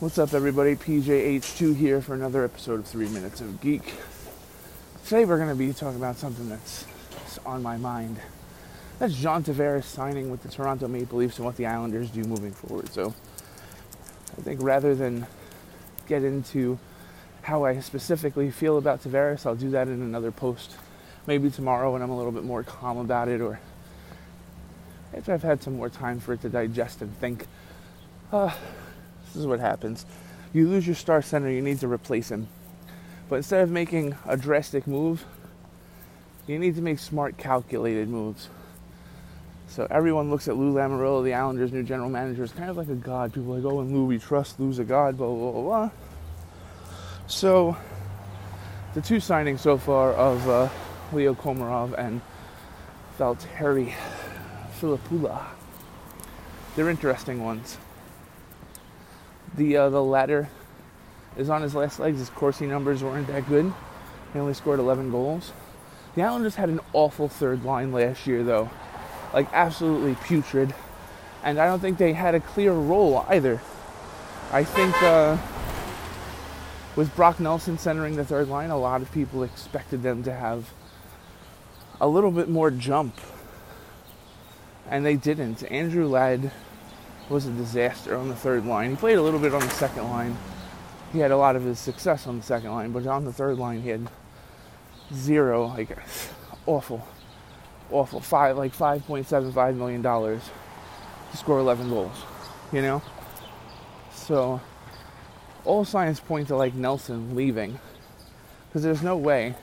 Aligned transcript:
What's 0.00 0.16
up, 0.16 0.32
everybody? 0.32 0.76
PJH2 0.76 1.74
here 1.74 2.00
for 2.00 2.14
another 2.14 2.44
episode 2.44 2.78
of 2.78 2.86
Three 2.86 3.08
Minutes 3.08 3.40
of 3.40 3.60
Geek. 3.60 3.94
Today, 5.02 5.24
we're 5.24 5.38
going 5.38 5.48
to 5.48 5.56
be 5.56 5.72
talking 5.72 5.96
about 5.96 6.14
something 6.14 6.48
that's, 6.48 6.84
on 7.44 7.64
my 7.64 7.76
mind. 7.78 8.20
That's 9.00 9.16
John 9.16 9.42
Tavares 9.42 9.82
signing 9.82 10.30
with 10.30 10.44
the 10.44 10.50
Toronto 10.50 10.86
Maple 10.86 11.18
Leafs 11.18 11.38
and 11.38 11.44
what 11.44 11.56
the 11.56 11.66
Islanders 11.66 12.10
do 12.10 12.22
moving 12.22 12.52
forward. 12.52 12.92
So, 12.92 13.12
I 14.38 14.42
think 14.42 14.62
rather 14.62 14.94
than 14.94 15.26
get 16.06 16.22
into 16.22 16.78
how 17.42 17.64
I 17.64 17.80
specifically 17.80 18.52
feel 18.52 18.78
about 18.78 19.02
Tavares, 19.02 19.46
I'll 19.46 19.56
do 19.56 19.70
that 19.70 19.88
in 19.88 20.00
another 20.00 20.30
post. 20.30 20.76
Maybe 21.26 21.50
tomorrow 21.50 21.92
when 21.92 22.02
I'm 22.02 22.10
a 22.10 22.16
little 22.16 22.30
bit 22.30 22.44
more 22.44 22.62
calm 22.62 22.98
about 22.98 23.26
it, 23.26 23.40
or 23.40 23.58
after 25.12 25.34
I've 25.34 25.42
had 25.42 25.60
some 25.60 25.76
more 25.76 25.90
time 25.90 26.20
for 26.20 26.34
it 26.34 26.42
to 26.42 26.48
digest 26.48 27.02
and 27.02 27.12
think. 27.18 27.46
Uh, 28.32 28.54
this 29.28 29.36
is 29.36 29.46
what 29.46 29.60
happens. 29.60 30.06
You 30.52 30.68
lose 30.68 30.86
your 30.86 30.96
star 30.96 31.22
center, 31.22 31.50
you 31.50 31.62
need 31.62 31.80
to 31.80 31.88
replace 31.88 32.30
him. 32.30 32.48
But 33.28 33.36
instead 33.36 33.62
of 33.62 33.70
making 33.70 34.16
a 34.26 34.36
drastic 34.36 34.86
move, 34.86 35.24
you 36.46 36.58
need 36.58 36.76
to 36.76 36.82
make 36.82 36.98
smart, 36.98 37.36
calculated 37.36 38.08
moves. 38.08 38.48
So 39.68 39.86
everyone 39.90 40.30
looks 40.30 40.48
at 40.48 40.56
Lou 40.56 40.72
Lamoriello, 40.72 41.22
the 41.22 41.34
Islanders' 41.34 41.72
new 41.72 41.82
general 41.82 42.08
manager, 42.08 42.42
as 42.42 42.52
kind 42.52 42.70
of 42.70 42.78
like 42.78 42.88
a 42.88 42.94
god. 42.94 43.34
People 43.34 43.52
are 43.52 43.58
like, 43.58 43.70
oh, 43.70 43.80
and 43.80 43.92
Lou, 43.92 44.06
we 44.06 44.18
trust 44.18 44.58
Lou's 44.58 44.78
a 44.78 44.84
god, 44.84 45.18
blah, 45.18 45.26
blah, 45.26 45.52
blah, 45.52 45.62
blah. 45.62 45.90
So 47.26 47.76
the 48.94 49.02
two 49.02 49.16
signings 49.16 49.60
so 49.60 49.76
far 49.76 50.14
of 50.14 50.48
uh, 50.48 50.68
Leo 51.12 51.34
Komarov 51.34 51.92
and 51.98 52.22
Valtteri 53.18 53.92
Filppula, 54.80 55.44
they're 56.74 56.88
interesting 56.88 57.44
ones. 57.44 57.76
The 59.58 59.76
uh, 59.76 59.90
the 59.90 60.02
latter 60.02 60.48
is 61.36 61.50
on 61.50 61.62
his 61.62 61.74
last 61.74 61.98
legs. 61.98 62.20
His 62.20 62.30
Corsi 62.30 62.64
numbers 62.64 63.02
weren't 63.02 63.26
that 63.26 63.48
good. 63.48 63.72
He 64.32 64.38
only 64.38 64.54
scored 64.54 64.78
11 64.78 65.10
goals. 65.10 65.52
The 66.14 66.22
Islanders 66.22 66.54
had 66.54 66.68
an 66.68 66.78
awful 66.92 67.28
third 67.28 67.64
line 67.64 67.90
last 67.90 68.24
year, 68.24 68.44
though, 68.44 68.70
like 69.34 69.48
absolutely 69.52 70.16
putrid, 70.26 70.74
and 71.42 71.58
I 71.58 71.66
don't 71.66 71.80
think 71.80 71.98
they 71.98 72.12
had 72.12 72.36
a 72.36 72.40
clear 72.40 72.72
role 72.72 73.26
either. 73.28 73.60
I 74.52 74.62
think 74.62 74.94
uh, 75.02 75.36
with 76.94 77.14
Brock 77.16 77.40
Nelson 77.40 77.78
centering 77.78 78.14
the 78.14 78.24
third 78.24 78.46
line, 78.48 78.70
a 78.70 78.78
lot 78.78 79.02
of 79.02 79.10
people 79.10 79.42
expected 79.42 80.04
them 80.04 80.22
to 80.22 80.32
have 80.32 80.72
a 82.00 82.06
little 82.06 82.30
bit 82.30 82.48
more 82.48 82.70
jump, 82.70 83.16
and 84.88 85.04
they 85.04 85.16
didn't. 85.16 85.64
Andrew 85.64 86.06
Ladd 86.06 86.52
was 87.28 87.46
a 87.46 87.50
disaster 87.50 88.16
on 88.16 88.28
the 88.28 88.36
third 88.36 88.64
line. 88.64 88.90
He 88.90 88.96
played 88.96 89.18
a 89.18 89.22
little 89.22 89.40
bit 89.40 89.54
on 89.54 89.60
the 89.60 89.70
second 89.70 90.04
line. 90.04 90.36
He 91.12 91.18
had 91.18 91.30
a 91.30 91.36
lot 91.36 91.56
of 91.56 91.62
his 91.62 91.78
success 91.78 92.26
on 92.26 92.38
the 92.38 92.42
second 92.42 92.70
line, 92.70 92.92
but 92.92 93.06
on 93.06 93.24
the 93.24 93.32
third 93.32 93.58
line 93.58 93.82
he 93.82 93.88
had 93.88 94.08
zero, 95.12 95.66
like 95.68 95.96
awful, 96.66 97.06
awful 97.90 98.20
five, 98.20 98.56
like 98.56 98.72
five 98.72 99.04
point 99.06 99.26
seven 99.26 99.52
five 99.52 99.76
million 99.76 100.02
dollars 100.02 100.42
to 101.30 101.36
score 101.36 101.58
eleven 101.58 101.88
goals. 101.88 102.24
You 102.72 102.82
know, 102.82 103.02
so 104.12 104.60
all 105.64 105.84
signs 105.84 106.20
point 106.20 106.48
to 106.48 106.56
like 106.56 106.74
Nelson 106.74 107.34
leaving 107.34 107.78
because 108.68 108.82
there's 108.82 109.02
no 109.02 109.16
way 109.16 109.54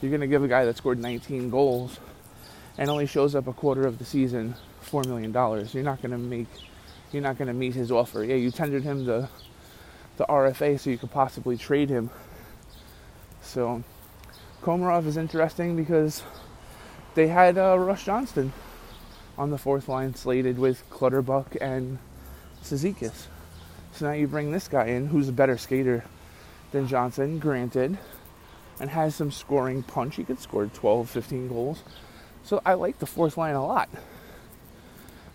you're 0.00 0.10
gonna 0.10 0.26
give 0.26 0.42
a 0.42 0.48
guy 0.48 0.64
that 0.64 0.76
scored 0.76 0.98
19 0.98 1.48
goals 1.48 1.98
and 2.76 2.90
only 2.90 3.06
shows 3.06 3.34
up 3.34 3.46
a 3.46 3.52
quarter 3.52 3.86
of 3.86 3.98
the 3.98 4.04
season 4.04 4.54
four 4.80 5.02
million 5.04 5.32
dollars. 5.32 5.74
You're 5.74 5.84
not 5.84 6.02
gonna 6.02 6.18
make 6.18 6.48
you're 7.12 7.22
not 7.22 7.38
going 7.38 7.48
to 7.48 7.54
meet 7.54 7.74
his 7.74 7.90
offer. 7.90 8.24
Yeah, 8.24 8.36
you 8.36 8.50
tendered 8.50 8.82
him 8.82 9.04
the 9.04 9.28
the 10.16 10.26
RFA 10.26 10.78
so 10.78 10.90
you 10.90 10.98
could 10.98 11.10
possibly 11.10 11.56
trade 11.56 11.88
him. 11.88 12.10
So 13.40 13.82
Komarov 14.62 15.06
is 15.06 15.16
interesting 15.16 15.74
because 15.76 16.22
they 17.14 17.28
had 17.28 17.58
uh, 17.58 17.78
Ross 17.78 18.04
Johnston 18.04 18.52
on 19.36 19.50
the 19.50 19.58
fourth 19.58 19.88
line 19.88 20.14
slated 20.14 20.58
with 20.58 20.88
Clutterbuck 20.90 21.56
and 21.60 21.98
Cizikas. 22.62 23.26
So 23.92 24.06
now 24.06 24.12
you 24.12 24.26
bring 24.26 24.52
this 24.52 24.68
guy 24.68 24.86
in 24.86 25.08
who's 25.08 25.28
a 25.28 25.32
better 25.32 25.58
skater 25.58 26.04
than 26.70 26.86
Johnston, 26.88 27.38
granted, 27.38 27.98
and 28.80 28.90
has 28.90 29.14
some 29.14 29.30
scoring 29.30 29.82
punch. 29.82 30.16
He 30.16 30.24
could 30.24 30.40
score 30.40 30.66
12, 30.66 31.10
15 31.10 31.48
goals. 31.48 31.82
So 32.44 32.62
I 32.64 32.74
like 32.74 32.98
the 32.98 33.06
fourth 33.06 33.36
line 33.36 33.54
a 33.54 33.66
lot. 33.66 33.88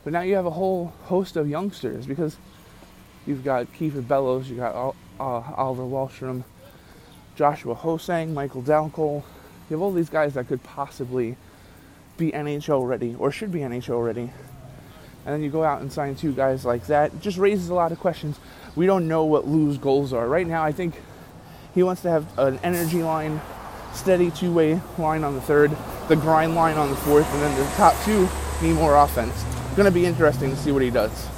But 0.07 0.13
now 0.13 0.21
you 0.21 0.35
have 0.35 0.45
a 0.45 0.51
whole 0.51 0.93
host 1.07 1.35
of 1.35 1.49
youngsters 1.49 2.07
because 2.07 2.37
you've 3.25 3.43
got 3.43 3.67
Kiefer 3.73 4.07
Bellows, 4.07 4.47
you've 4.47 4.59
got 4.59 4.73
uh, 5.19 5.21
Oliver 5.21 5.83
Wahlstrom, 5.83 6.45
Joshua 7.35 7.73
Ho-Sang, 7.73 8.33
Michael 8.33 8.61
Dal 8.61 8.89
You 8.95 9.23
have 9.69 9.81
all 9.81 9.91
these 9.91 10.09
guys 10.09 10.35
that 10.35 10.47
could 10.47 10.63
possibly 10.63 11.35
be 12.15 12.31
NHL 12.31 12.87
ready 12.87 13.17
or 13.19 13.33
should 13.33 13.51
be 13.51 13.59
NHL 13.59 14.01
ready. 14.01 14.31
And 15.25 15.33
then 15.33 15.43
you 15.43 15.49
go 15.49 15.65
out 15.65 15.81
and 15.81 15.91
sign 15.91 16.15
two 16.15 16.31
guys 16.31 16.63
like 16.63 16.87
that. 16.87 17.13
It 17.13 17.19
just 17.19 17.37
raises 17.37 17.67
a 17.67 17.73
lot 17.73 17.91
of 17.91 17.99
questions. 17.99 18.39
We 18.77 18.85
don't 18.85 19.09
know 19.09 19.25
what 19.25 19.45
Lou's 19.45 19.77
goals 19.77 20.13
are. 20.13 20.29
Right 20.29 20.47
now, 20.47 20.63
I 20.63 20.71
think 20.71 20.95
he 21.75 21.83
wants 21.83 22.01
to 22.03 22.09
have 22.09 22.39
an 22.39 22.61
energy 22.63 23.03
line, 23.03 23.41
steady 23.93 24.31
two 24.31 24.53
way 24.53 24.79
line 24.97 25.25
on 25.25 25.33
the 25.33 25.41
third, 25.41 25.75
the 26.07 26.15
grind 26.15 26.55
line 26.55 26.77
on 26.77 26.91
the 26.91 26.95
fourth, 26.95 27.29
and 27.33 27.41
then 27.41 27.59
the 27.59 27.69
top 27.75 27.93
two 28.05 28.29
need 28.61 28.75
more 28.75 28.95
offense 28.95 29.56
going 29.77 29.85
to 29.85 29.91
be 29.91 30.07
interesting 30.07 30.49
to 30.49 30.57
see 30.57 30.71
what 30.71 30.81
he 30.81 30.89
does. 30.89 31.36